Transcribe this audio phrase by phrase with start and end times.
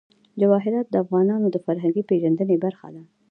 [0.41, 3.03] جواهرات د افغانانو د فرهنګي پیژندنې برخه ده.